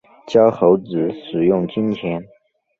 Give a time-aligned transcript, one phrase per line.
[0.25, 2.25] 教猴子使用金钱